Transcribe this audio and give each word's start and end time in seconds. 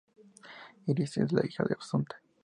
Iris 0.87 1.17
es 1.17 1.31
la 1.31 1.45
hija 1.45 1.63
de 1.63 1.75
Asunta. 1.75 2.19